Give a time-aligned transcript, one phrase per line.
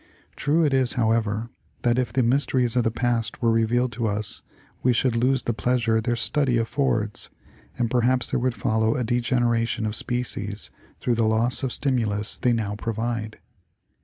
[0.35, 1.51] True it is, however,
[1.83, 4.41] that if the mysteries of the past were revealed to us
[4.81, 7.29] we should lose the pleasures their study affords
[7.77, 12.51] and perhaps there would follow a degeneration of species through the loss of stimulus they
[12.51, 13.37] now provide.